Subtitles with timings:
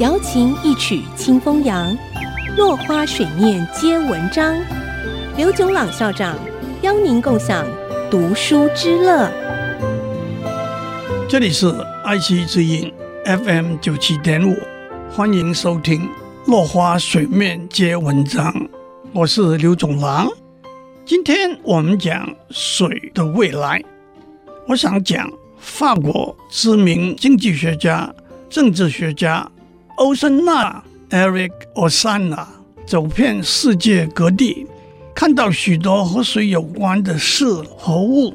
[0.00, 1.94] 瑶琴一曲清风扬，
[2.56, 4.56] 落花水面皆文章。
[5.36, 6.38] 刘炯朗校长
[6.80, 7.66] 邀您共享
[8.10, 9.30] 读书之乐。
[11.28, 11.68] 这里是
[12.02, 12.90] 爱惜之音
[13.26, 14.56] FM 九七点五，
[15.10, 16.00] 欢迎收听
[16.46, 18.50] 《落花水面皆文章》，
[19.12, 20.26] 我是刘炯朗。
[21.04, 23.84] 今天我们讲水的未来。
[24.66, 28.10] 我想讲法国知名经济学家、
[28.48, 29.46] 政治学家
[30.00, 32.46] 欧森纳 （Eric Ossana）
[32.86, 34.66] 走遍世界各地，
[35.14, 37.44] 看到许多和水有关的事
[37.76, 38.32] 和物，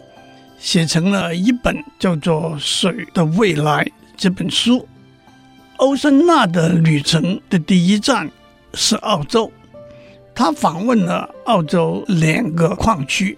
[0.59, 3.84] 写成了一本叫做《水的未来》
[4.16, 4.88] 这本书。
[5.78, 8.30] 欧森纳的旅程的第一站
[8.76, 9.52] 是澳洲。
[10.36, 13.36] 他访问了澳洲两个矿区，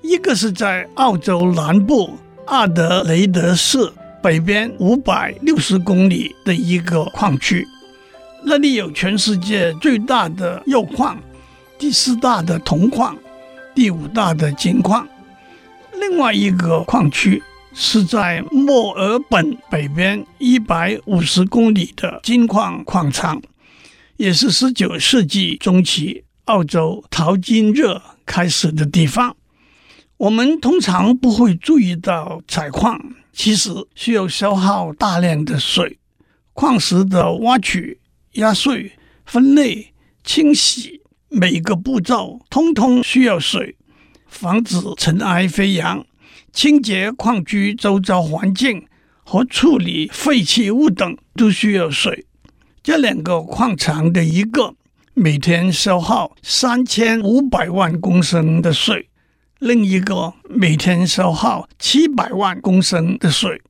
[0.00, 2.10] 一个是在澳洲南部
[2.46, 7.66] 阿德雷德市北边五百六十公里的一个矿区，
[8.44, 11.18] 那里有全世界最大的铀矿，
[11.78, 13.16] 第四大的铜矿，
[13.74, 15.06] 第五大的金矿。
[16.00, 17.42] 另外一个矿区
[17.74, 23.40] 是在墨尔本北边一百五十公里的金矿矿场。
[24.16, 29.36] 也是十九世纪中期澳洲淘金热开始的地方。
[30.18, 33.00] 我们通常不会注意到采矿
[33.32, 36.00] 其实需要消耗大量的水，
[36.54, 38.00] 矿石的挖取、
[38.32, 38.92] 压碎、
[39.24, 39.94] 分类、
[40.24, 43.76] 清洗，每个步骤通通需要水。
[44.26, 46.04] 防止尘埃飞扬、
[46.52, 48.84] 清洁矿区周遭环境
[49.22, 52.26] 和处理废弃物等都需要水。
[52.82, 54.74] 这两个矿场的一个
[55.14, 59.08] 每天消耗三千五百万公升的水，
[59.58, 63.60] 另一个每天消耗七百万公升的水。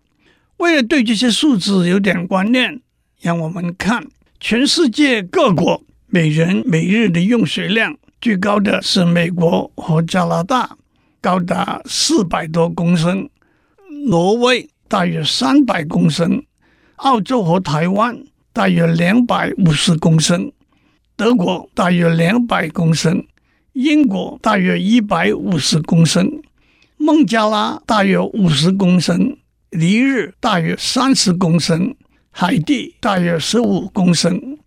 [0.59, 2.81] 为了对这些数字有点观念，
[3.21, 4.07] 让我们看
[4.41, 10.77] 全世界各国每人每日的用水量，最高的是美国和加拿大，
[11.21, 13.29] 高达四百多公升；
[14.09, 16.43] 挪威大约三百公升；
[16.97, 18.25] 澳洲和台湾。
[18.51, 20.51] 大约两百五十公升，
[21.15, 23.25] 德国大约两百公升，
[23.81, 26.43] 英国大约一百五十公升，
[26.97, 29.37] 孟加拉大约五十公升，
[29.71, 31.95] 尼日大约三十公升，
[32.33, 34.59] 海地大约十五公升。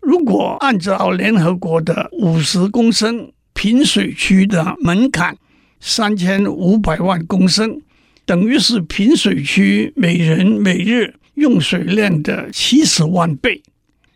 [0.00, 5.36] 如果按照联合国的五十公升贫水区的门槛，
[5.78, 7.82] 三千五百万公升，
[8.24, 11.16] 等于是贫水区每人每日。
[11.34, 13.60] 用水量的七十万倍。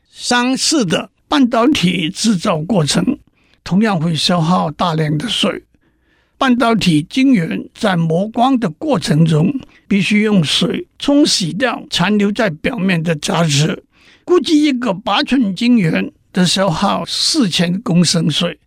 [0.09, 3.05] 相似的半导体制造过程
[3.69, 5.63] 同样会消耗大量的水。
[6.39, 13.85] 半导体晶圆在磨光的过程中，必须用水冲洗掉残留在表面的杂质。
[14.25, 18.59] 估计一个八寸晶圆得消耗四千公升水，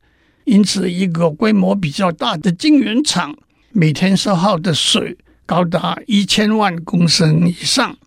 [0.43, 3.35] 因此一个规模比较大的晶圆厂
[3.71, 7.97] 每天消耗的水高达一千万公升以上。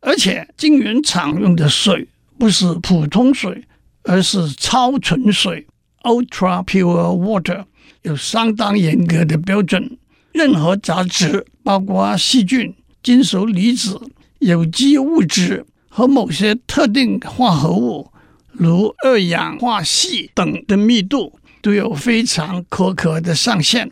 [0.00, 3.64] 而且，晶圆厂用的水不是普通水，
[4.04, 5.66] 而是超纯水
[6.02, 7.64] （ultra pure water），
[8.02, 9.98] 有相当严格的标准。
[10.32, 14.00] 任何杂质，包括细菌、金属离子、
[14.38, 18.10] 有机物质和某些特定化合物，
[18.52, 23.90] 如二氧化硒等的密度，都有非常苛刻的上限。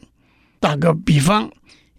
[0.61, 1.51] 打个比方。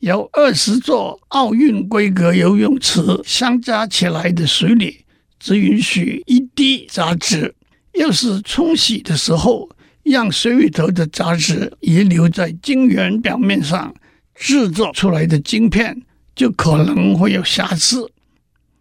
[0.01, 4.99] 由二十座奥运规格游泳池相加起来的水里，
[5.39, 7.55] 只允许一滴杂质。
[7.95, 9.67] 要是冲洗的时候，
[10.09, 13.93] 让水里头的杂质遗留在晶圆表面上，
[14.33, 16.01] 制作出来的晶片
[16.33, 18.09] 就可能会有瑕疵。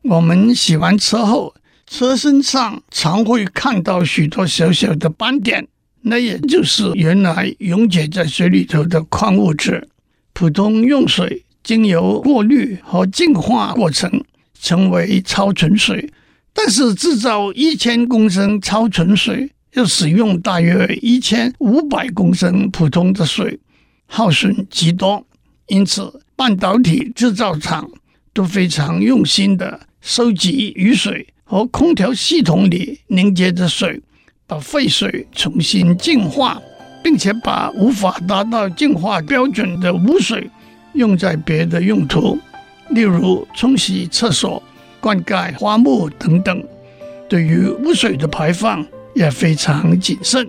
[0.02, 1.54] 我们洗完车后，
[1.86, 5.66] 车身上常会看到许多小小的斑点，
[6.02, 9.88] 那也就是原来溶解在水里头的矿物质。
[10.32, 14.22] 普通用水经由过滤和净化过程
[14.60, 16.12] 成为超纯水，
[16.52, 23.58] 但是制造一千公升超纯水要使用大约一千五百公升普通的水，
[24.06, 25.24] 耗损极多。
[25.68, 27.88] 因此，半导体制造厂
[28.32, 34.00] 都非常用心地收集雨水和空调系统里凝结的水，
[34.46, 36.60] 把废水重新净化。
[37.02, 40.50] 并且把无法达到净化标准的污水
[40.94, 42.36] 用在别的用途，
[42.88, 44.60] 例如冲洗厕所、
[44.98, 46.60] 灌溉花木等等。
[47.28, 48.84] 对于污水的排放
[49.16, 50.46] 也非常谨慎。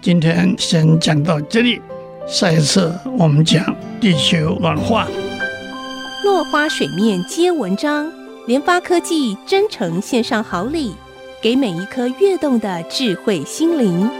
[0.00, 1.80] 今天先讲到这里，
[2.28, 5.08] 下一次我们讲地球暖化。
[6.22, 8.10] 落花水面皆文章，
[8.46, 10.94] 联发科技真诚献上好礼。
[11.40, 14.10] 给每一颗跃动的智慧心灵。